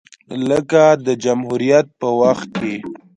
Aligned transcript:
لکه 0.49 0.83
د 1.05 1.07
جمهوریت 1.23 1.87
په 1.99 2.07
وخت 2.21 2.49
کې 2.59 2.75